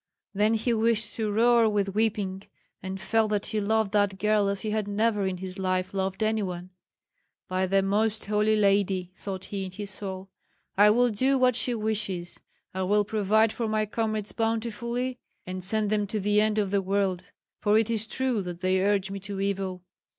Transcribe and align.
Then 0.33 0.55
he 0.55 0.73
wished 0.73 1.15
to 1.17 1.31
roar 1.31 1.69
with 1.69 1.93
weeping, 1.93 2.41
and 2.81 2.99
felt 2.99 3.29
that 3.29 3.45
he 3.45 3.61
loved 3.61 3.91
that 3.91 4.17
girl 4.17 4.47
as 4.49 4.61
he 4.61 4.71
had 4.71 4.87
never 4.87 5.27
in 5.27 5.37
his 5.37 5.59
life 5.59 5.93
loved 5.93 6.23
any 6.23 6.41
one. 6.41 6.71
"By 7.47 7.67
the 7.67 7.83
Most 7.83 8.25
Holy 8.25 8.55
Lady!" 8.55 9.11
thought 9.13 9.43
he, 9.45 9.63
in 9.63 9.69
his 9.69 9.91
soul, 9.91 10.31
"I 10.75 10.89
will 10.89 11.11
do 11.11 11.37
what 11.37 11.55
she 11.55 11.75
wishes; 11.75 12.41
I 12.73 12.81
will 12.81 13.05
provide 13.05 13.53
for 13.53 13.67
my 13.67 13.85
comrades 13.85 14.31
bountifully, 14.31 15.19
and 15.45 15.63
send 15.63 15.91
them 15.91 16.07
to 16.07 16.19
the 16.19 16.41
end 16.41 16.57
of 16.57 16.71
the 16.71 16.81
world; 16.81 17.25
for 17.59 17.77
it 17.77 17.91
is 17.91 18.07
true 18.07 18.41
that 18.41 18.61
they 18.61 18.83
urge 18.83 19.11
me 19.11 19.19
to 19.19 19.39
evil." 19.39 19.83